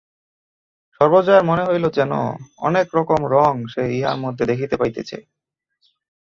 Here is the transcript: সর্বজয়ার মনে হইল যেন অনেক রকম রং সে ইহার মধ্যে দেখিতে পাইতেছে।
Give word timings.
সর্বজয়ার 1.01 1.43
মনে 1.43 1.63
হইল 1.65 1.85
যেন 1.89 2.11
অনেক 2.59 2.87
রকম 2.95 3.19
রং 3.35 3.53
সে 3.67 3.83
ইহার 3.97 4.17
মধ্যে 4.17 4.43
দেখিতে 4.45 4.75
পাইতেছে। 4.77 5.17